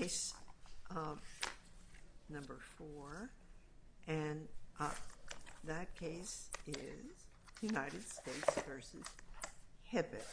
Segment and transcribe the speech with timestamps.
[0.00, 0.32] Case
[0.96, 1.20] um,
[2.30, 3.30] number four,
[4.08, 4.48] and
[4.80, 4.88] uh,
[5.64, 7.26] that case is
[7.60, 8.98] United States v.
[9.92, 10.24] Hibbett.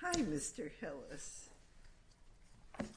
[0.00, 0.70] Hi, Mr.
[0.80, 1.50] Hillis.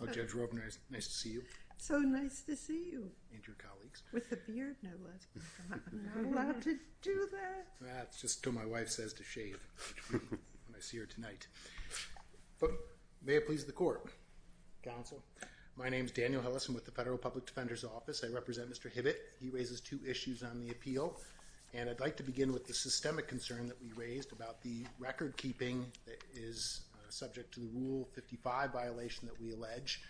[0.01, 1.43] Oh, Judge Rovner, nice to see you.
[1.77, 3.11] So nice to see you.
[3.33, 4.03] And your colleagues.
[4.13, 5.27] With the beard, no less.
[5.69, 7.67] I'm not allowed to do that.
[7.81, 9.59] That's just until my wife says to shave
[10.11, 10.21] when
[10.77, 11.47] I see her tonight.
[12.61, 12.71] But
[13.21, 14.13] may it please the court,
[14.83, 15.23] counsel.
[15.75, 16.67] My name is Daniel Hillis.
[16.67, 18.23] I'm with the Federal Public Defender's Office.
[18.23, 18.91] I represent Mr.
[18.91, 19.15] Hibbett.
[19.39, 21.17] He raises two issues on the appeal.
[21.73, 25.37] And I'd like to begin with the systemic concern that we raised about the record
[25.37, 30.01] keeping that is uh, subject to the Rule 55 violation that we allege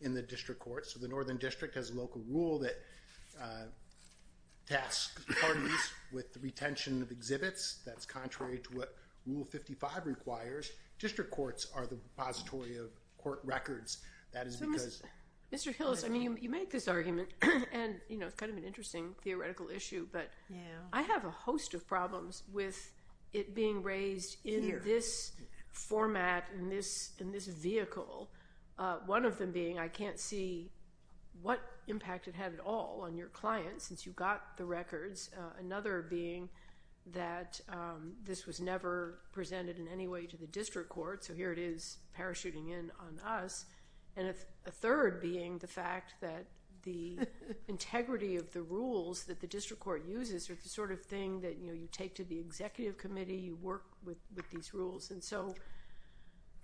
[0.00, 0.86] in the district court.
[0.86, 2.74] So the Northern District has a local rule that
[3.40, 3.64] uh,
[4.68, 7.82] tasks parties with the retention of exhibits.
[7.86, 8.94] That's contrary to what
[9.26, 10.70] Rule 55 requires.
[10.98, 13.98] District courts are the repository of court records.
[14.32, 15.02] That is because...
[15.52, 15.72] Mr.
[15.72, 17.28] Hillis, I mean, you make this argument,
[17.72, 20.30] and you know, it's kind of an interesting theoretical issue, but
[20.92, 22.92] I have a host of problems with
[23.32, 25.32] it being raised in this
[25.70, 28.28] format, in this vehicle.
[28.78, 30.70] Uh, one of them being I can't see
[31.42, 35.30] what impact it had at all on your client since you got the records.
[35.36, 36.48] Uh, another being
[37.12, 41.24] that um, this was never presented in any way to the district court.
[41.24, 43.66] So here it is parachuting in on us.
[44.16, 44.34] And
[44.66, 46.46] a third being the fact that
[46.82, 47.18] the
[47.68, 51.58] integrity of the rules that the district court uses are the sort of thing that
[51.58, 54.16] you take to the executive committee, you work with
[54.50, 55.10] these rules.
[55.10, 55.54] And so,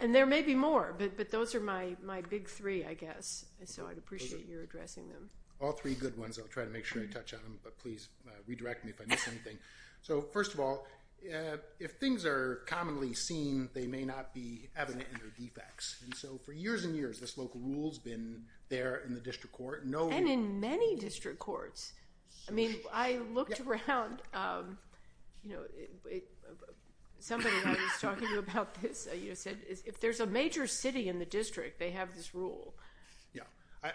[0.00, 1.94] and there may be more, but those are my
[2.30, 3.44] big three, I guess.
[3.66, 5.28] So I'd appreciate your addressing them.
[5.60, 6.38] All three good ones.
[6.38, 9.00] I'll try to make sure I touch on them, but please uh, redirect me if
[9.00, 9.58] I miss anything.
[10.00, 10.86] So first of all,
[11.30, 15.96] Uh, if things are commonly seen, they may not be evident in their defects.
[16.04, 19.84] And so for years and years, this local rule's been there in the district court.
[19.84, 21.92] And in many district courts.
[22.48, 24.78] I mean, I looked around, um,
[25.44, 25.62] you know,
[27.20, 31.18] somebody I was talking to about this uh, said, if there's a major city in
[31.18, 32.74] the district, they have this rule.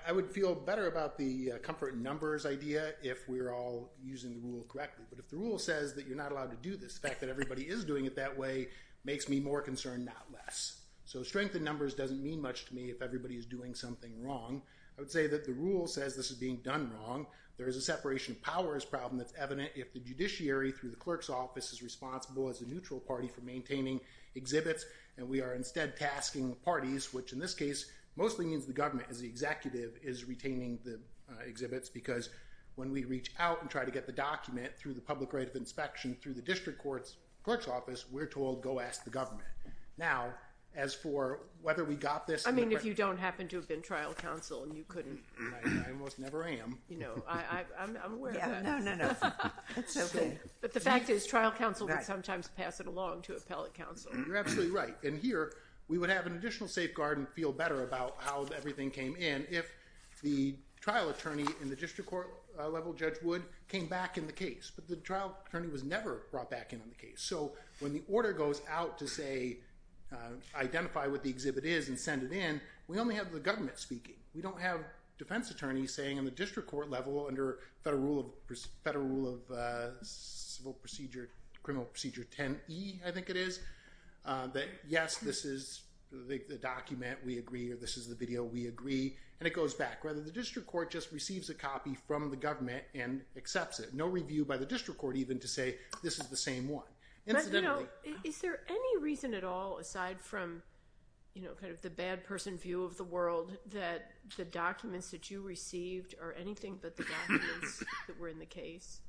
[0.06, 4.34] I would feel better about the uh, comfort in numbers idea if we're all using
[4.34, 5.06] the rule correctly.
[5.10, 7.30] But if the rule says that you're not allowed to do this, the fact that
[7.30, 8.68] everybody is doing it that way
[9.06, 10.82] makes me more concerned, not less.
[11.06, 14.62] So strength in numbers doesn't mean much to me if everybody is doing something wrong.
[14.98, 17.26] I would say that the rule says this is being done wrong.
[17.56, 21.30] There is a separation of powers problem that's evident if the judiciary, through the clerk's
[21.30, 24.02] office, is responsible as a neutral party for maintaining
[24.36, 24.86] exhibits.
[25.18, 29.20] And we are instead tasking parties, which in this case mostly means the government as
[29.20, 31.90] the executive is retaining the uh, exhibits.
[31.90, 32.30] Because
[32.76, 35.56] when we reach out and try to get the document through the public right of
[35.56, 39.48] inspection through the district court's clerk's office, we're told, go ask the government.
[39.98, 40.34] Now,
[40.76, 42.46] as for whether we got this...
[42.46, 45.20] I mean, if you don't happen to have been trial counsel and you couldn't...
[45.66, 46.78] I almost never am.
[46.88, 48.64] You know, I'm aware of that.
[48.64, 49.16] No, no, no.
[49.76, 50.38] It's okay.
[50.62, 54.12] But the fact is, trial counsel would sometimes pass it along to appellate counsel.
[54.28, 54.96] You're absolutely right.
[55.04, 55.54] And here,
[55.88, 59.72] we would have an additional safeguard and feel better about how everything came in if
[60.22, 64.34] the trial attorney in the district court uh, level, Judge Wood, came back in the
[64.34, 64.72] case.
[64.76, 67.22] But the trial attorney was never brought back in on the case.
[67.22, 69.58] So when the order goes out to say,
[70.12, 73.78] uh, identify what the exhibit is and send it in, we only have the government
[73.78, 74.16] speaking.
[74.34, 74.82] We don't have
[75.18, 81.30] defense attorneys saying in the district court level under Federal Rule of uh, Civil Procedure,
[81.64, 83.60] Criminal Procedure 10E, I think it is,
[84.28, 88.68] Uh, that yes, this is the document, we agree, or this is the video, we
[88.68, 90.04] agree, and it goes back.
[90.04, 93.94] Rather, the district court just receives a copy from the government and accepts it.
[93.94, 96.86] No review by the district court even to say, this is the same one.
[97.26, 100.62] Is there any reason at all, aside from,
[101.34, 105.30] you know, kind of the bad person view of the world, that the documents that
[105.30, 109.02] you received are anything but the documents that were in the case?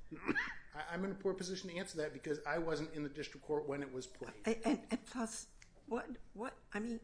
[0.93, 3.69] I'm in a poor position to answer that because I wasn't in the district court
[3.69, 4.59] when it was played.
[4.65, 4.81] And
[5.11, 5.47] plus,
[5.87, 6.07] what,
[6.73, 7.01] I mean,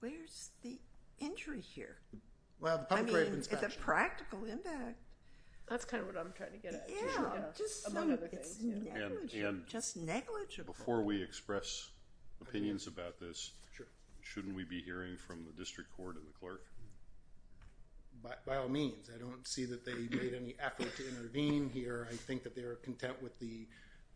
[0.00, 0.78] where's the
[1.18, 1.96] injury here?
[2.60, 3.66] Well, the public right of inspection.
[3.66, 4.98] It's a practical impact.
[5.68, 6.90] That's kind of what I'm trying to get at.
[6.90, 9.62] Yeah, just negligible.
[9.66, 10.74] just negligible.
[10.74, 11.90] Before we express
[12.40, 13.52] opinions about this,
[14.20, 16.62] shouldn't we be hearing from the district court and the clerk?
[18.46, 19.10] By all means.
[19.14, 22.08] I don't see that they made any effort to intervene here.
[22.10, 23.66] I think that they're content with the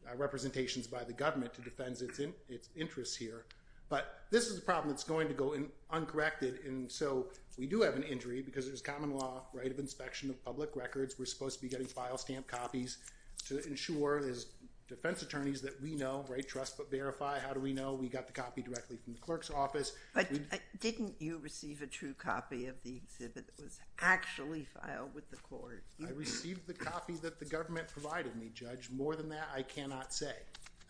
[0.09, 2.01] uh, representations by the government to defend
[2.49, 3.45] its interests here.
[3.89, 5.55] But this is a problem that's going to go
[5.91, 6.61] uncorrected.
[6.67, 7.27] And so
[7.59, 11.19] we do have an injury because there's common law right of inspection of public records.
[11.19, 12.99] We're supposed to be getting file stamp copies
[13.47, 14.47] to ensure, as
[14.89, 17.39] defense attorneys that we know, right, trust but verify.
[17.39, 17.93] How do we know?
[17.93, 19.93] We got the copy directly from the clerk's office.
[20.15, 25.15] But uh, didn't you receive a true copy of the exhibit that was actually filed
[25.15, 25.85] with the court?
[26.05, 28.89] I received the copy that the government provided me, Judge.
[28.91, 30.35] More than that, I cannot say.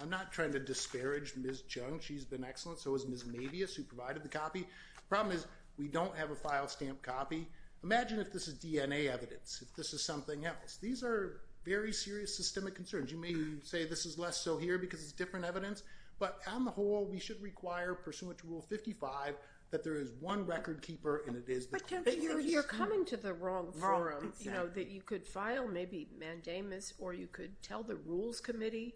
[0.00, 1.62] I'm not trying to disparage Ms.
[1.62, 1.98] Chung.
[2.00, 2.78] She's been excellent.
[2.78, 3.24] So has Ms.
[3.24, 4.60] Mavius, who provided the copy.
[4.60, 5.46] The problem is
[5.76, 7.48] we don't have a file stamp copy.
[7.82, 10.78] Imagine if this is DNA evidence, if this is something else.
[10.80, 13.12] These are very serious systemic concerns.
[13.12, 15.82] You may say this is less so here because it's different evidence.
[16.18, 19.36] But on the whole, we should require, pursuant to Rule 55,
[19.70, 22.04] that there is one record keeper and it is the court.
[22.04, 24.32] But you're coming to the wrong forum.
[24.40, 28.94] You know, that you could file maybe mandamus or you could tell the Rules Committee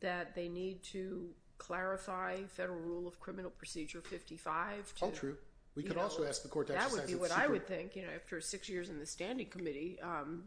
[0.00, 4.94] that they need to clarify Federal Rule of Criminal Procedure 55.
[5.00, 5.36] All true.
[5.76, 7.66] We could also ask the court to exercise its That would be what I would
[7.66, 7.94] think.
[7.96, 10.42] You know, after six years in the Standing Committee, um,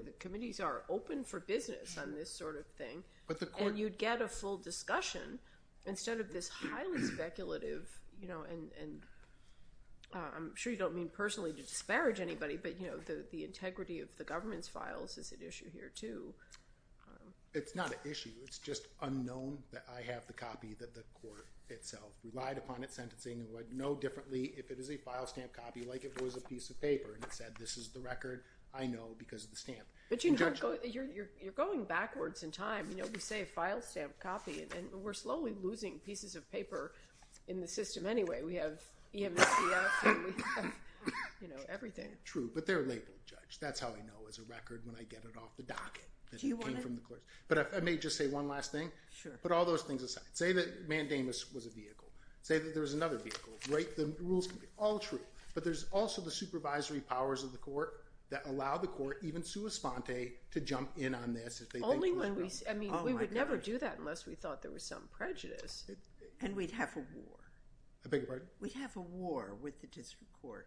[0.00, 3.02] the committees are open for business on this sort of thing.
[3.66, 5.38] And you'd get a full discussion
[5.86, 7.88] instead of this highly speculative,
[8.20, 8.42] you know,
[8.80, 9.02] and
[10.14, 12.98] uh, I'm sure you don't mean personally to disparage anybody, but, you know,
[13.30, 16.34] the integrity of the government's files is at issue here, too.
[17.08, 18.30] Um, it's not an issue.
[18.44, 22.92] It's just unknown that I have the copy that the court itself relied upon at
[22.92, 26.22] sentencing and would know differently if it is a file stamp copy, like if it
[26.22, 28.44] was a piece of paper and it said this is the record,
[28.74, 29.86] I know because of the stamp.
[30.08, 32.86] But you're going backwards in time.
[32.90, 36.92] You know, we say a file stamp copy, and we're slowly losing pieces of paper
[37.48, 38.42] in the system anyway.
[38.42, 38.80] We have
[39.14, 40.72] EMCF and we have,
[41.40, 42.08] you know, everything.
[42.24, 43.58] True, but they're labeled, Judge.
[43.60, 46.42] That's how I know as a record when I get it off the docket that
[46.42, 47.22] it came from the court.
[47.48, 48.90] But if I may just say one last thing.
[49.14, 49.32] Sure.
[49.42, 50.24] Put all those things aside.
[50.32, 52.08] Say that mandamus was a vehicle.
[52.42, 53.52] Say that there was another vehicle.
[53.70, 53.94] Right?
[53.96, 54.46] the rules.
[54.46, 55.20] Can be all true.
[55.54, 58.01] But there's also the supervisory powers of the court
[58.32, 61.60] that allow the court, even sua sponte, to jump in on this.
[61.60, 61.84] If they're.
[61.84, 64.70] Only when we, I mean, oh we would never do that unless we thought there
[64.72, 65.84] was some prejudice.
[66.40, 67.38] And we'd have a war.
[68.04, 68.48] I beg your pardon?
[68.58, 70.66] We'd have a war with the district court.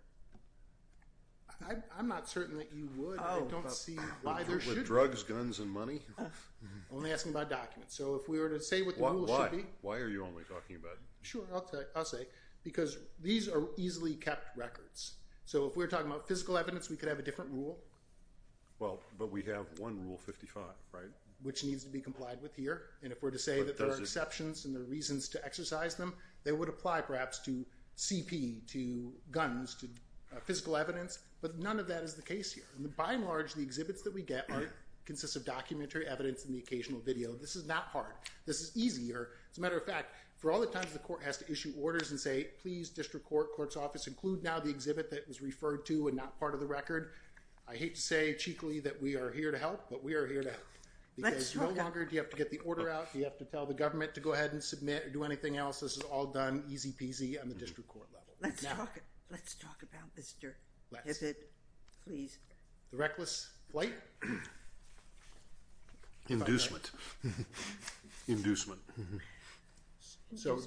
[1.97, 3.17] I'm not certain that you would.
[3.19, 4.79] I oh, don't see why there should be.
[4.79, 6.01] With drugs, guns, and money?
[6.94, 7.95] Only asking about documents.
[7.95, 9.65] So if we were to say what the rules should be.
[9.81, 10.97] Why are you only talking about?
[11.21, 11.45] Sure,
[11.95, 12.27] I'll say.
[12.63, 15.13] Because these are easily kept records.
[15.45, 17.77] So if we're talking about physical evidence, we could have a different rule.
[18.80, 21.03] Well, but we have one Rule 55, right?
[21.44, 22.83] Which needs to be complied with here.
[23.03, 25.95] And if we're to say that there are exceptions and there are reasons to exercise
[25.95, 26.13] them,
[26.44, 27.65] they would apply perhaps to
[27.97, 29.88] CP, to guns, to
[30.36, 31.19] uh, physical evidence.
[31.42, 32.65] But none of that is the case here.
[32.77, 34.50] And by and large, the exhibits that we get
[35.06, 37.33] consist of documentary evidence and the occasional video.
[37.33, 38.13] This is not hard.
[38.45, 39.30] This is easier.
[39.51, 42.12] As a matter of fact, for all the times the court has to issue orders
[42.12, 46.08] and say, please, district court, clerk's office, include now the exhibit that was referred to
[46.08, 47.12] and not part of the record.
[47.68, 50.44] I hate to say cheekily that we are here to help, but we are here
[50.44, 50.64] to help.
[51.16, 53.12] Because no longer do you have to get the order out.
[53.14, 55.56] Do you have to tell the government to go ahead and submit or do anything
[55.56, 55.80] else?
[55.80, 58.34] This is all done easy peasy on the district court level.
[59.32, 60.54] Let's talk about Mr.
[60.94, 61.36] Hibbett,
[62.06, 62.38] please.
[62.92, 63.94] The reckless flight?
[66.30, 66.92] Inducement.
[68.28, 68.82] Inducement.
[70.36, 70.60] So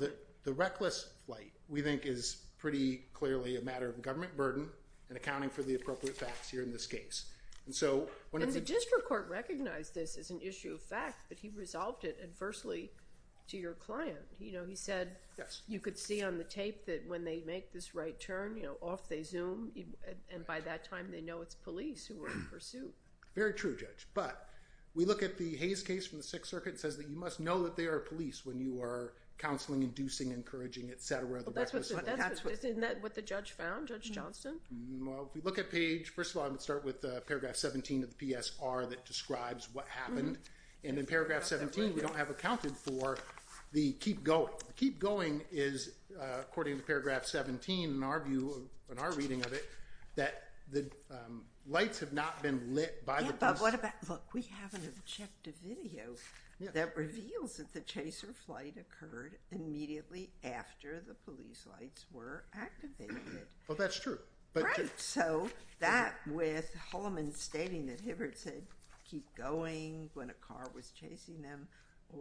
[0.44, 4.68] the reckless flight, we think, is pretty clearly a matter of government burden
[5.08, 7.26] and accounting for the appropriate facts here in this case.
[7.66, 11.50] And so, and the district court recognized this as an issue of fact, but he
[11.50, 12.90] resolved it adversely
[13.48, 14.16] to your client.
[14.38, 15.16] You know, he said
[15.66, 18.76] you could see on the tape that when they make this right turn, you know,
[18.80, 19.70] off they zoom,
[20.32, 22.94] and by that time they know it's police who are in pursuit.
[23.34, 24.06] Very true, Judge.
[24.14, 24.48] But
[24.94, 26.74] we look at the Hayes case from the Sixth Circuit.
[26.74, 30.32] It says that you must know that they are police when you are counseling, inducing,
[30.32, 31.40] encouraging, et cetera.
[31.40, 34.58] Isn't that what the judge found, Judge Johnston?
[34.74, 35.08] Mm-hmm.
[35.08, 37.20] Well, if we look at page, first of all, I'm going to start with uh,
[37.20, 40.36] paragraph 17 of the PSR that describes what happened.
[40.36, 40.88] Mm-hmm.
[40.88, 43.18] And in paragraph 17, we don't have accounted for
[43.72, 44.52] the keep going.
[44.66, 49.44] The keep going is, uh, according to paragraph 17, in our view, in our reading
[49.44, 49.64] of it,
[50.14, 53.38] that the um, lights have not been lit by the police.
[53.40, 56.14] Yeah, but what about, look, we have an objective video
[56.60, 63.20] that reveals that the chaser flight occurred immediately after the police lights were activated.
[63.68, 64.18] Well, that's true.
[64.54, 64.88] Right.
[64.96, 68.62] So that with Holloman stating that Hibbett said
[69.08, 71.68] keep going when a car was chasing them,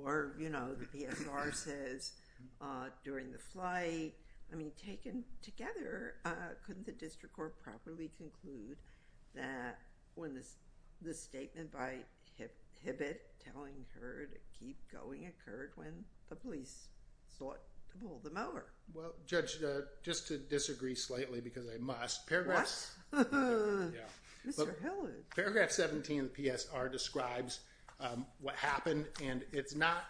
[0.03, 2.13] or, you know, the PSR says
[2.62, 4.13] uh, during the flight,
[4.51, 8.77] I mean, taken together, uh, couldn't the district court properly conclude
[9.36, 9.79] that
[10.15, 10.44] when the
[11.13, 11.96] statement by
[12.86, 16.88] Hibbett telling her to keep going occurred when the police
[17.38, 17.60] sought
[17.92, 18.66] to pull them over?
[18.94, 22.30] Well, Judge, uh, just to disagree slightly because I must.
[22.30, 22.89] What?
[24.48, 24.82] Mr.
[24.82, 25.25] Hillard.
[25.36, 27.62] Paragraph 17 of the PSR describes
[28.00, 30.06] um, what happened, and it's not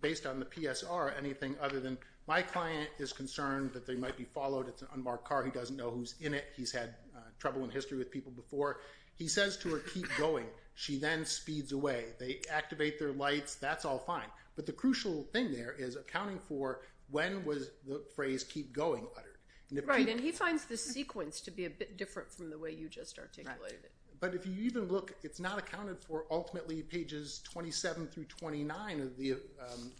[0.00, 4.24] based on the PSR anything other than my client is concerned that they might be
[4.24, 4.68] followed.
[4.68, 5.44] It's an unmarked car.
[5.44, 6.46] He doesn't know who's in it.
[6.56, 8.80] He's had uh, trouble in history with people before.
[9.18, 10.46] He says to her, keep going.
[10.74, 12.06] She then speeds away.
[12.20, 13.56] They activate their lights.
[13.56, 14.28] That's all fine.
[14.54, 19.86] But the crucial thing there is accounting for when was the phrase keep going uttered.
[19.86, 22.88] Right, and he finds the sequence to be a bit different from the way you
[22.88, 23.92] just articulated it.
[24.20, 29.10] But if you even look, it's not accounted for ultimately pages 27 through 29
[29.60, 29.92] um,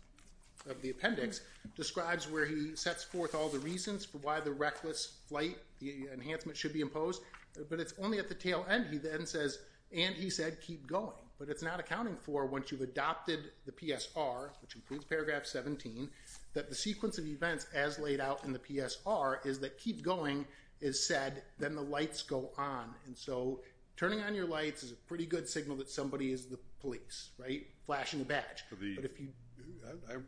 [0.69, 1.43] of the appendix
[1.77, 6.57] describes where he sets forth all the reasons for why the reckless flight, the enhancement
[6.57, 7.23] should be imposed.
[7.69, 9.59] But it's only at the tail end he then says,
[9.93, 11.17] and he said keep going.
[11.39, 16.11] But it's not accounting for once you've adopted the PSR, which includes paragraph 17,
[16.55, 20.47] that the sequence of events as laid out in the PSR is that keep going
[20.81, 22.95] is said, then the lights go on.
[23.07, 23.61] And so
[23.97, 27.67] turning on your lights is a pretty good signal that somebody is the police, right?
[27.87, 28.65] Flashing a badge.
[28.71, 29.29] But if you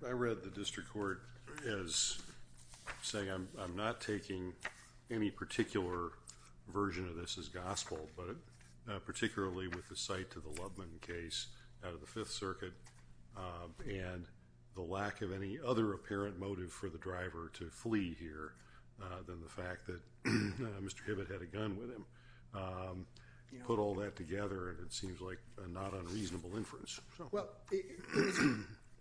[0.05, 1.23] I read the district court
[1.67, 2.19] as
[3.03, 4.53] saying I'm not taking
[5.11, 6.13] any particular
[6.71, 8.37] version of this as gospel, but
[8.93, 11.49] uh, particularly with the cite to the Lugman case
[11.87, 12.73] out of the Fifth Circuit
[13.37, 14.27] um, and
[14.75, 18.53] the lack of any other apparent motive for the driver to flee here
[19.03, 21.03] uh, than the fact that uh, Mr.
[21.09, 22.05] Hibbett had a gun with him.
[22.55, 23.07] Um,
[23.67, 27.01] put all that together and it seems like a not unreasonable inference.
[27.33, 27.49] Well,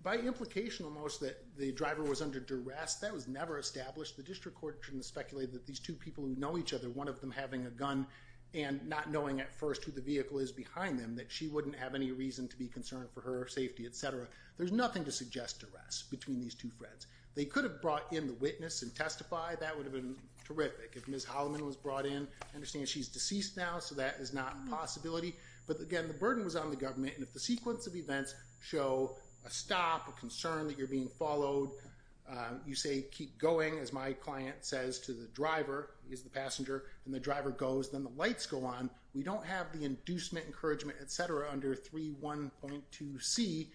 [0.01, 4.15] by implication almost that the driver was under duress, that was never established.
[4.15, 7.20] The district court shouldn't speculate that these two people who know each other, one of
[7.20, 8.08] them having a gun
[8.53, 11.96] and not knowing at first who the vehicle is behind them, that she wouldn't have
[11.96, 14.25] any reason to be concerned for her safety, et cetera.
[14.58, 17.08] There's nothing to suggest duress between these two friends.
[17.36, 19.56] They could have brought in the witness and testify.
[19.56, 20.94] That would have been terrific.
[20.96, 21.25] If Ms.
[21.25, 25.36] Holloman was brought in, I understand she's deceased now, so that is not a possibility.
[25.68, 27.13] But again, the burden was on the government.
[27.13, 29.15] And if the sequence of events show
[29.46, 31.72] a stop, a concern that you're being followed,
[32.29, 36.84] uh, you say keep going, as my client says to the driver, he's the passenger,
[37.05, 38.89] and the driver goes, then the lights go on.
[39.15, 43.67] We don't have the inducement, encouragement, et cetera, under 3.1.2c,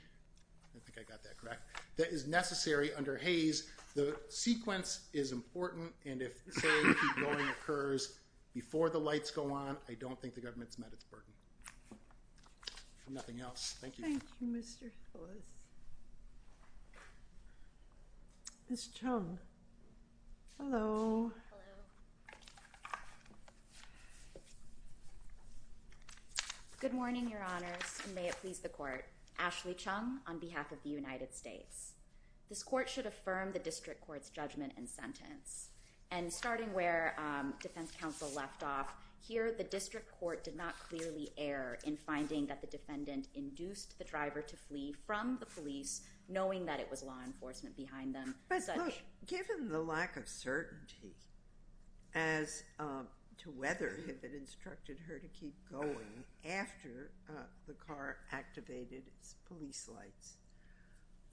[0.77, 1.63] I think I got that correct,
[1.97, 3.71] that is necessary under Hayes.
[3.97, 8.19] The sequence is important, and if saying keep going occurs
[8.53, 11.34] before the lights go on, I don't think the government's met its burden.
[13.11, 13.77] Nothing else.
[13.81, 14.05] Thank you.
[14.05, 14.91] Thank you, Mr.
[15.13, 15.45] Hillis.
[18.71, 18.89] Ms.
[18.89, 19.39] Chung.
[20.59, 21.31] Hello.
[21.51, 21.63] Hello.
[26.81, 29.05] Good morning, Your Honors, and may it please the Court.
[29.39, 31.93] Ashley Chung on behalf of the United States.
[32.49, 35.69] This Court should affirm the District Court's judgment and sentence.
[36.11, 38.95] And starting where um, Defense Counsel left off,
[39.27, 44.05] here the District Court did not clearly err in finding that the defendant induced the
[44.05, 48.35] driver to flee from the police, knowing that it was law enforcement behind them.
[48.49, 48.93] But look,
[49.27, 51.17] given the lack of certainty
[52.15, 53.03] as uh,
[53.39, 59.35] to whether it had instructed her to keep going after uh, the car activated its
[59.49, 60.35] police lights,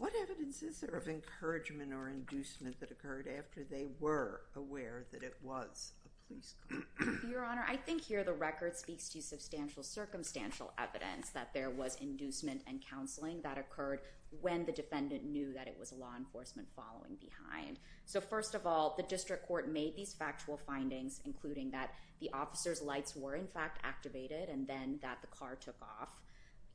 [0.02, 5.22] what evidence is there of encouragement or inducement that occurred after they were aware that
[5.22, 7.14] it was a police car?
[7.30, 11.98] Your Honor, I think here the record speaks to substantial circumstantial evidence that there was
[12.02, 14.00] inducement and counseling that occurred
[14.42, 17.78] when the defendant knew that it was law enforcement following behind.
[18.08, 22.82] So first of all, the District Court made these factual findings, including that the officer's
[22.82, 26.10] lights were in fact activated and then that the car took off.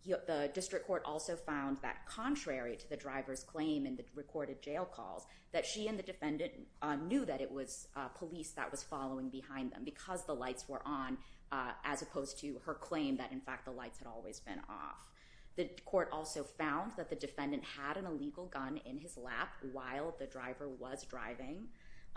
[0.04, 4.84] The District Court also found that contrary to the driver's claim in the recorded jail
[4.84, 8.82] calls, that she and the defendant uh, knew that it was uh, police that was
[8.82, 11.18] following behind them because the lights were on,
[11.50, 15.10] uh, as opposed to her claim that in fact the lights had always been off.
[15.56, 20.14] The court also found that the defendant had an illegal gun in his lap while
[20.18, 21.68] the driver was driving,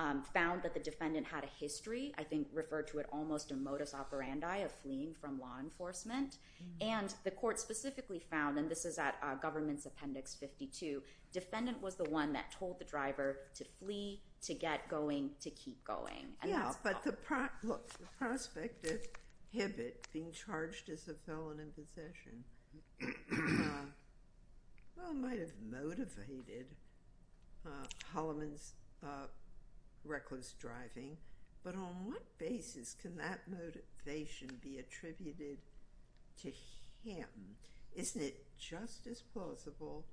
[0.02, 3.56] Um, found that the defendant had a history, I think referred to it almost a
[3.58, 6.90] modus operandi of fleeing from law enforcement, mm-hmm.
[6.90, 11.04] and the court specifically found, and this is at uh, Government's Appendix 52,
[11.34, 15.84] defendant was the one that told the driver to flee, to get going, to keep
[15.84, 16.28] going.
[16.48, 17.18] Yeah, but the
[18.18, 19.00] prospect of
[19.54, 22.44] Hibbett being charged as a felon in possession,
[23.02, 23.86] uh,
[24.96, 26.68] well, might have motivated
[27.66, 28.74] uh, Holloman's
[30.06, 31.18] reckless driving,
[31.64, 35.58] but on what basis can that motivation be attributed
[36.42, 36.52] to
[37.04, 37.28] him?
[37.96, 40.06] Isn't it just as plausible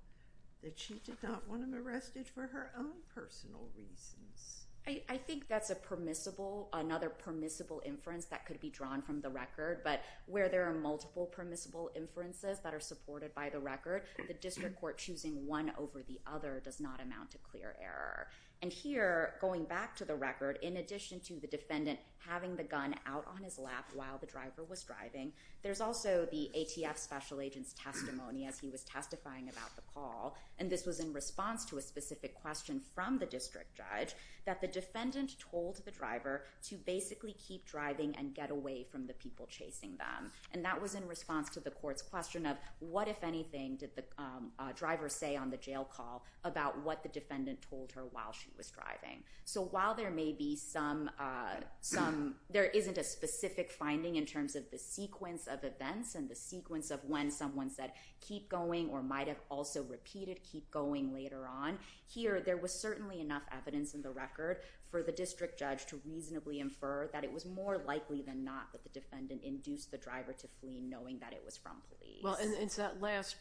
[0.62, 4.66] that she did not want him arrested for her own personal reasons?
[4.88, 9.80] I think that's a permissible, another permissible inference that could be drawn from the record,
[9.82, 14.78] but where there are multiple permissible inferences that are supported by the record, the district
[14.78, 18.28] court choosing one over the other does not amount to clear error.
[18.62, 22.94] And here, going back to the record, in addition to the defendant having the gun
[23.06, 25.32] out on his lap while the driver was driving,
[25.62, 30.70] there's also the ATF special agent's testimony as he was testifying about the call, and
[30.70, 34.14] this was in response to a specific question from the district judge,
[34.46, 39.14] that the defendant told the driver to basically keep driving and get away from the
[39.14, 40.30] people chasing them.
[40.52, 44.04] And that was in response to the court's question of what, if anything, did the
[44.18, 48.32] um, uh, driver say on the jail call about what the defendant told her while
[48.32, 49.22] she was driving.
[49.44, 54.70] So while there may be uh, some, there isn't a specific finding in terms of
[54.70, 59.28] the sequence of events and the sequence of when someone said keep going or might
[59.28, 64.10] have also repeated keep going later on, here there was certainly enough evidence in the
[64.10, 64.58] record
[64.90, 68.82] for the district judge to reasonably infer that it was more likely than not that
[68.82, 72.22] the defendant induced the driver to flee knowing that it was from police.
[72.22, 73.36] Well, and it's that last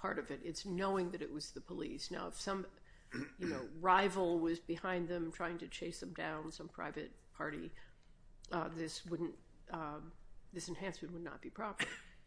[0.00, 0.40] part of it.
[0.44, 2.10] It's knowing that it was the police.
[2.10, 2.30] Now,
[3.12, 7.70] if know, rival was behind them trying to chase them down, some private party,
[8.52, 9.34] uh, this wouldn't,
[9.72, 10.12] um,
[10.52, 11.84] this enhancement would not be proper.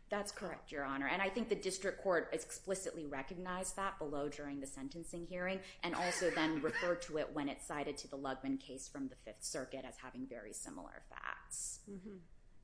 [0.09, 1.07] That's correct, Your Honor.
[1.07, 5.95] And I think the district court explicitly recognized that below during the sentencing hearing and
[5.95, 9.45] also then referred to it when it cited to the Lugman case from the Fifth
[9.45, 11.79] Circuit as having very similar facts.
[11.89, 12.17] Mm-hmm.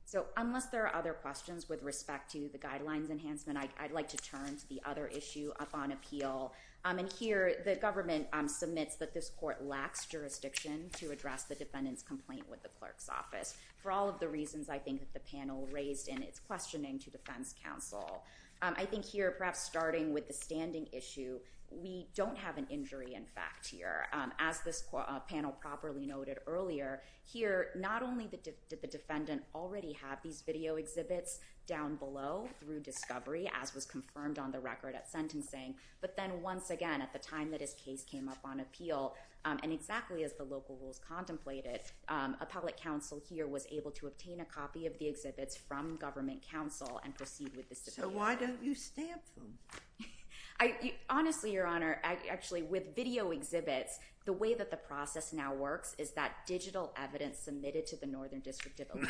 [0.04, 4.16] So unless there are other questions with respect to the guidelines enhancement, I'd like to
[4.18, 6.52] turn to the other issue up on appeal.
[6.84, 11.54] Um, and here the government um, submits that this court lacks jurisdiction to address the
[11.54, 15.36] defendant's complaint with the clerk's office for all of the reasons I think that the
[15.36, 18.22] panel raised in its questioning to defense counsel.
[18.62, 21.38] Um, I think here, perhaps starting with the standing issue,
[21.70, 24.06] we don't have an injury in fact here.
[24.12, 29.92] Um, as this uh, panel properly noted earlier, here not only did the defendant already
[29.92, 35.08] have these video exhibits down below through discovery, as was confirmed on the record at
[35.08, 39.14] sentencing, but then once again at the time that his case came up on appeal,
[39.44, 44.06] um, and exactly as the local rules contemplated, um, appellate counsel here was able to
[44.06, 48.12] obtain a copy of the exhibits from government counsel and proceed with the subpoena.
[48.12, 49.58] So why don't you stamp them?
[51.08, 56.10] Honestly, Your Honor, actually with video exhibits, the way that the process now works is
[56.12, 59.08] that digital evidence submitted to the Northern District of Illinois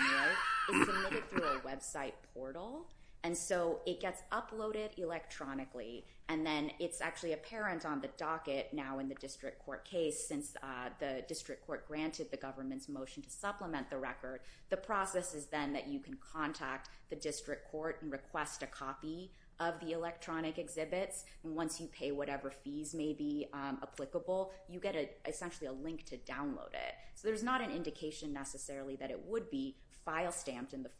[0.72, 2.86] is submitted through a website portal.
[3.24, 9.00] And so it gets uploaded electronically, and then it's actually apparent on the docket now
[9.00, 13.30] in the district court case since uh, the district court granted the government's motion to
[13.30, 14.40] supplement the record.
[14.70, 19.32] The process is then that you can contact the district court and request a copy
[19.60, 21.24] of the electronic exhibits.
[21.44, 26.04] And once you pay whatever fees may be um, applicable, you get essentially a link
[26.06, 26.94] to download it.
[27.14, 30.90] So there's not an indication necessarily that it would be file stamped in the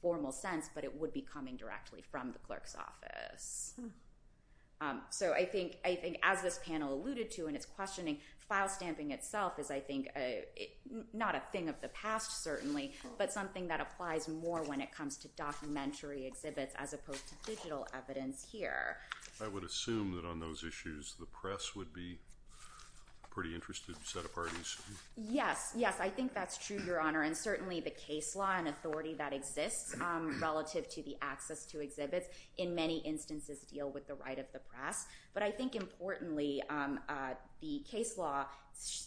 [0.00, 3.74] formal sense, but it would be coming directly from the clerk's office.
[3.78, 3.88] Hmm.
[4.82, 5.76] Um, so I think
[6.22, 8.18] as this panel alluded to in its questioning,
[8.50, 10.10] file stamping itself is, I think,
[11.14, 15.16] not a thing of the past certainly, but something that applies more when it comes
[15.18, 18.96] to documentary exhibits as opposed to digital evidence here.
[19.40, 22.18] I would assume that on those issues the press would be
[23.30, 24.76] pretty interested set of parties.
[25.16, 29.14] Yes, yes, I think that's true, Your Honor, and certainly the case law and authority
[29.14, 34.14] that exists um, relative to the access to exhibits in many instances deal with the
[34.14, 35.06] right of the press.
[35.32, 38.46] But I think importantly, um, uh, the case law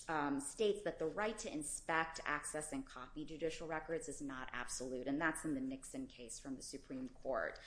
[0.07, 5.07] um, states that the right to inspect, access, and copy judicial records is not absolute,
[5.07, 7.59] and that's in the Nixon case from the Supreme Court.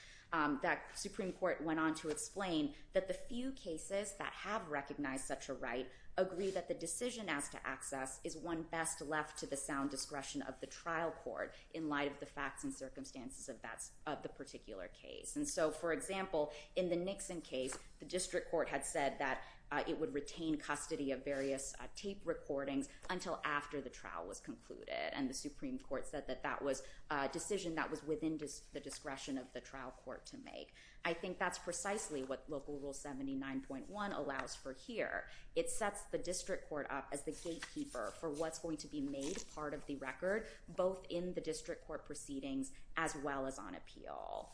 [0.61, 5.49] That Supreme Court went on to explain that the few cases that have recognized such
[5.49, 5.87] a right
[6.17, 10.41] agree that the decision as to access is one best left to the sound discretion
[10.43, 14.29] of the trial court in light of the facts and circumstances of that of the
[14.29, 15.35] particular case.
[15.35, 19.81] And so, for example, in the Nixon case, the district court had said that Uh,
[19.87, 25.11] it would retain custody of various uh, tape recordings until after the trial was concluded,
[25.13, 28.39] and the Supreme Court said that that was a decision that was within
[28.73, 30.73] the discretion of the trial court to make.
[31.05, 35.25] I think that's precisely what Local Rule 79.1 allows for here.
[35.55, 39.43] It sets the district court up as the gatekeeper for what's going to be made
[39.55, 44.49] part of the record, both in the district court proceedings as well as on appeal.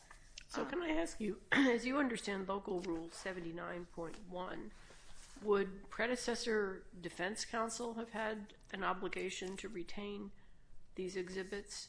[0.48, 4.14] So can I ask you, as you understand Local Rule 79.1,
[5.44, 10.30] would predecessor defense counsel have had an obligation to retain
[10.94, 11.88] these exhibits?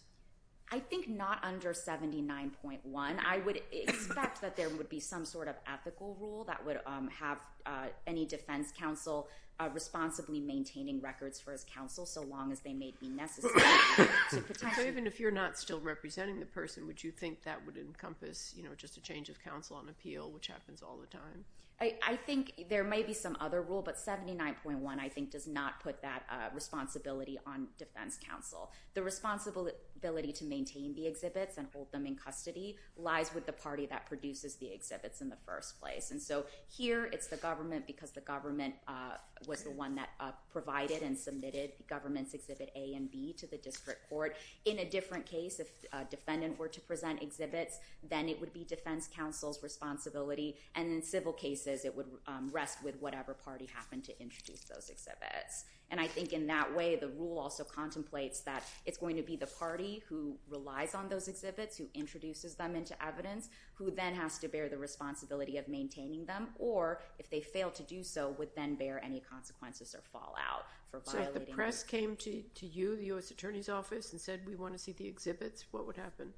[0.72, 2.80] I think not under 79.1.
[2.96, 7.08] I would expect that there would be some sort of ethical rule that would um,
[7.10, 9.28] have uh, any defense counsel
[9.60, 13.54] uh, responsibly maintaining records for his counsel so long as they may be necessary.
[14.30, 18.54] So even if you're not still representing the person, would you think that would encompass,
[18.58, 21.46] you know, just a change of counsel on appeal, which happens all the time?
[21.82, 26.02] I think there may be some other rule, but 79.1 I think does not put
[26.02, 28.72] that uh, responsibility on defense counsel.
[28.94, 33.86] The responsibility to maintain the exhibits and hold them in custody lies with the party
[33.88, 36.12] that produces the exhibits in the first place.
[36.12, 40.32] And so here it's the government because the government uh, was the one that uh,
[40.52, 44.38] provided and submitted the government's exhibit A and B to the district court.
[44.64, 48.64] In a different case, if a defendant were to present exhibits, then it would be
[48.64, 50.56] defense counsel's responsibility.
[50.76, 54.90] And in civil cases, it would um, rest with whatever party happened to introduce those
[54.90, 55.66] exhibits.
[55.92, 59.36] And I think in that way, the rule also contemplates that it's going to be
[59.36, 64.40] the party who relies on those exhibits, who introduces them into evidence, who then has
[64.40, 68.50] to bear the responsibility of maintaining them, or if they fail to do so, would
[68.56, 71.34] then bear any consequences or fallout for violating.
[71.34, 73.32] So if the press came to you, the U.S.
[73.32, 76.34] Attorney's Office, and said, we want to see the exhibits, what would happen?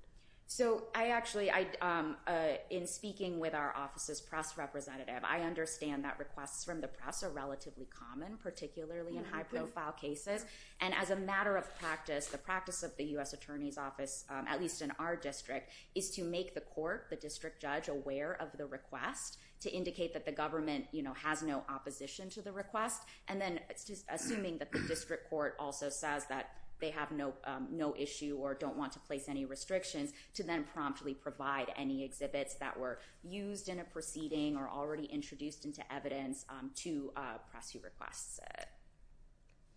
[0.50, 6.18] So I actually, um, uh, in speaking with our office's press representative, I understand that
[6.20, 9.36] requests from the press are relatively common, particularly in mm-hmm.
[9.36, 10.46] high-profile cases.
[10.80, 13.34] And as a matter of practice, the practice of the U.S.
[13.34, 17.62] Attorney's Office, um, at least in our district, is to make the court, the district
[17.62, 22.54] judge, aware of the request to indicate that the government has no opposition to the
[22.54, 23.02] request.
[23.28, 27.12] And then uh, assuming that the district court also says that they have
[27.46, 32.04] um, no issue or don't want to place any restrictions, to then promptly provide any
[32.04, 37.40] exhibits that were used in a proceeding or already introduced into evidence um, to a
[37.52, 38.66] press who requests it.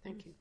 [0.02, 0.34] Thank you.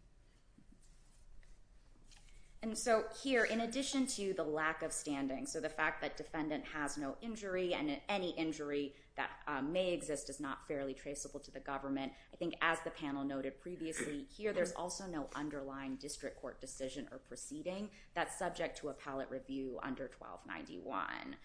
[2.62, 6.66] And so here, in addition to the lack of standing, so the fact that defendant
[6.74, 11.52] has no injury and any injury that uh, may exist is not fairly traceable to
[11.52, 16.42] the government, I think as the panel noted previously, here there's also no underlying district
[16.42, 21.38] court decision or proceeding that's subject to appellate review under 1291.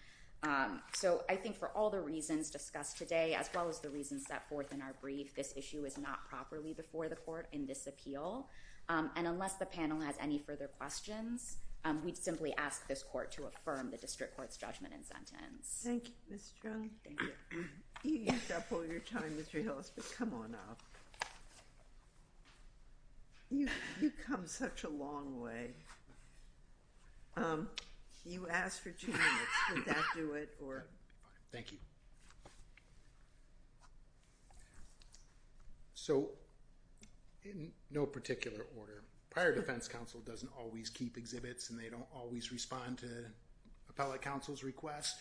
[0.43, 4.25] Um, so I think for all the reasons discussed today, as well as the reasons
[4.27, 7.87] set forth in our brief, this issue is not properly before the court in this
[7.87, 8.49] appeal.
[8.87, 13.31] Um, and unless the panel has any further questions, um, we'd simply ask this court
[13.33, 15.81] to affirm the district court's judgment and sentence.
[15.83, 16.51] Thank you, Ms.
[16.57, 16.89] Strong.
[17.03, 17.65] Thank you.
[18.03, 19.63] You used up all your time, Mr.
[19.63, 20.81] Hillis, but come on up.
[23.49, 25.71] You've come such a long way.
[27.37, 27.67] Um,
[28.25, 29.23] you asked for two minutes.
[29.73, 30.57] Would that do it?
[31.51, 31.77] Thank you.
[35.93, 36.29] So
[37.45, 42.51] in no particular order, prior defense counsel doesn't always keep exhibits and they don't always
[42.51, 43.07] respond to
[43.89, 45.15] appellate counsel's requests.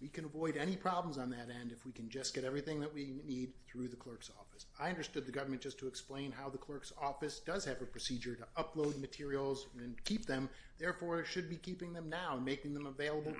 [0.00, 2.94] We can avoid any problems on that end if we can just get everything that
[2.94, 4.66] we need through the clerk's office.
[4.78, 8.36] I understood the government just to explain how the clerk's office does have a procedure
[8.36, 12.74] to upload materials and keep them, therefore it should be keeping them now and making
[12.74, 13.32] them available.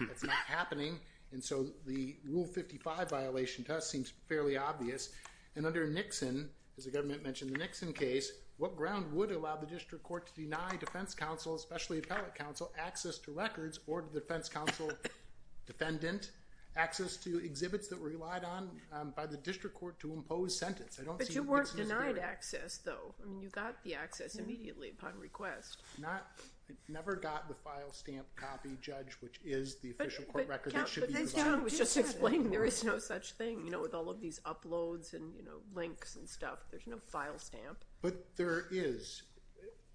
[0.00, 0.98] That's not happening.
[1.32, 5.10] And so the Rule 55 violation to us seems fairly obvious.
[5.56, 9.66] And under Nixon, as the government mentioned the Nixon case, what ground would allow the
[9.66, 14.20] district court to deny defense counsel, especially appellate counsel, access to records or to the
[14.20, 14.90] defense counsel
[15.66, 16.30] defendant
[16.76, 20.98] access to exhibits that were relied on um, by the district court to impose sentence?
[21.00, 21.34] I don't think so.
[21.34, 23.14] But you weren't denied access, though.
[23.22, 25.82] I mean, you got the access immediately upon request.
[26.00, 26.30] Not
[26.88, 31.08] never got the file stamp copy, Judge, which is the official court record that should
[31.08, 31.34] be provided.
[31.34, 34.20] But John was just explaining there is no such thing, you know, with all of
[34.20, 36.60] these uploads and, you know, links and stuff.
[36.70, 37.84] There's no file stamp.
[38.00, 39.22] But there is.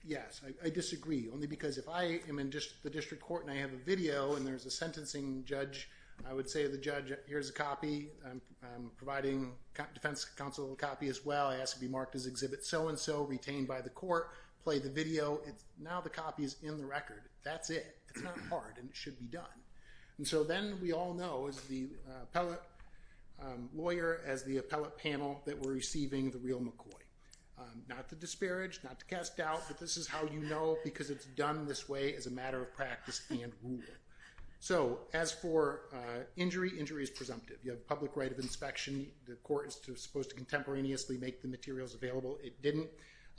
[0.03, 1.27] Yes, I disagree.
[1.33, 2.49] Only because if I am in
[2.83, 5.89] the district court and I have a video and there's a sentencing judge,
[6.25, 8.09] I would say to the judge, here's a copy.
[8.25, 9.53] I'm providing
[9.93, 11.47] defense counsel a copy as well.
[11.47, 14.31] I ask to be marked as exhibit so-and-so, retained by the court,
[14.63, 15.39] play the video.
[15.79, 17.23] Now the copy is in the record.
[17.43, 17.97] That's it.
[18.09, 19.45] It's not hard and it should be done.
[20.17, 22.61] And so then we all know as the uh, appellate
[23.41, 27.01] um, lawyer, as the appellate panel, that we're receiving the real McCoy.
[27.59, 31.09] Um, not to disparage, not to cast doubt, but this is how you know because
[31.09, 33.81] it's done this way as a matter of practice and rule.
[34.59, 37.57] So as for uh, injury, injury is presumptive.
[37.63, 39.07] You have public right of inspection.
[39.27, 42.37] The court is supposed to contemporaneously make the materials available.
[42.43, 42.87] It didn't.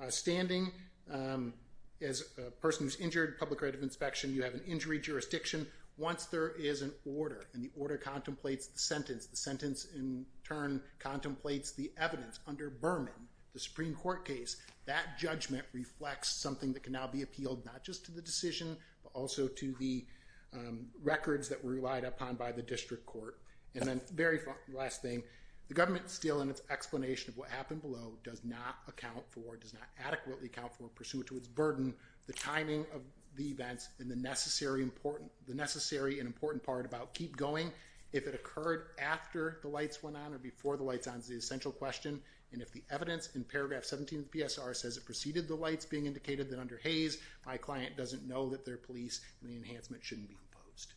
[0.01, 0.71] Uh, standing
[1.13, 1.55] um,
[2.01, 5.67] as a person who's injured, public right of inspection, you have an injury jurisdiction.
[5.97, 10.81] Once there is an order and the order contemplates the sentence, the sentence in turn
[11.01, 13.13] contemplates the evidence under Berman,
[13.53, 18.05] the Supreme Court case, that judgment reflects something that can now be appealed not just
[18.07, 20.07] to the decision but also to the
[20.55, 23.39] Um, records that were relied upon by the district court.
[23.75, 24.41] And then very
[24.73, 25.23] last thing,
[25.69, 29.75] The government still, in its explanation of what happened below, does not account for, does
[29.75, 31.95] not adequately account for, pursuant to its burden,
[32.27, 33.03] the timing of
[33.37, 37.71] the events and the necessary and important part about keep going.
[38.13, 41.37] If it occurred after the lights went on or before the lights on is the
[41.37, 42.21] essential question.
[42.53, 45.85] And if the evidence in paragraph 17 of the PSR says it preceded the lights
[45.85, 50.03] being indicated, then under Hayes, my client doesn't know that they're police and the enhancement
[50.03, 50.95] shouldn't be imposed.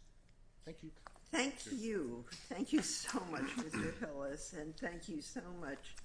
[0.66, 0.92] Thank you.
[1.32, 2.26] Thank you.
[2.50, 3.94] Thank you so much, Mr.
[4.00, 4.54] Hillis.
[4.58, 5.96] And thank you so much,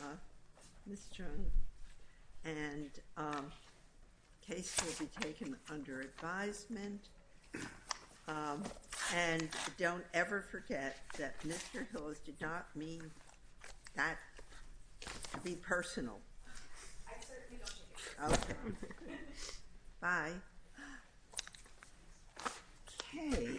[0.00, 0.16] uh,
[0.86, 1.06] Ms.
[1.12, 1.46] Chung.
[2.44, 7.08] And the case will be taken under advisement.
[8.28, 8.62] Um,
[9.16, 11.86] and don't ever forget that Mr.
[11.90, 13.02] Hillis did not mean
[13.96, 14.16] that
[15.32, 16.20] to be personal.
[17.06, 19.50] I certainly don't think it is.
[19.50, 19.56] Okay.
[20.00, 20.30] Bye.
[23.14, 23.58] Okay.